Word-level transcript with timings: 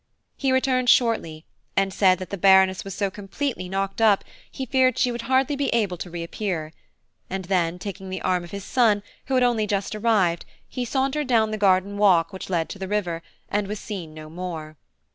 He 0.35 0.51
returned 0.51 0.89
shortly, 0.89 1.45
and 1.77 1.93
said 1.93 2.17
that 2.17 2.31
the 2.31 2.35
Baroness 2.39 2.83
was 2.83 2.95
so 2.95 3.11
completely 3.11 3.69
knocked 3.69 4.01
up, 4.01 4.23
he 4.49 4.65
feared 4.65 4.97
she 4.97 5.11
would 5.11 5.21
hardly 5.29 5.55
be 5.55 5.67
able 5.75 5.95
to 5.97 6.09
reappear; 6.09 6.73
and 7.29 7.45
then, 7.45 7.77
taking 7.77 8.09
the 8.09 8.23
arm 8.23 8.43
of 8.43 8.49
his 8.49 8.63
son, 8.63 9.03
who 9.27 9.35
had 9.35 9.43
only 9.43 9.67
just 9.67 9.93
arrived, 9.93 10.43
he 10.67 10.85
sauntered 10.85 11.27
down 11.27 11.51
the 11.51 11.55
garden 11.59 11.97
walk 11.99 12.33
which 12.33 12.49
led 12.49 12.67
to 12.69 12.79
the 12.79 12.87
river, 12.87 13.21
and 13.47 13.67
was 13.67 13.77
seen 13.79 14.15
no 14.15 14.27
more. 14.27 14.75